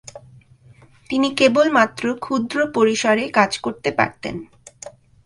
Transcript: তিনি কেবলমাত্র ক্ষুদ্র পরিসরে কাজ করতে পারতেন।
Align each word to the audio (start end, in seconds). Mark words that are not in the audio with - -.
তিনি 1.09 1.29
কেবলমাত্র 1.35 2.03
ক্ষুদ্র 2.15 2.57
পরিসরে 2.73 3.23
কাজ 3.29 3.51
করতে 3.57 3.89
পারতেন। 3.91 4.35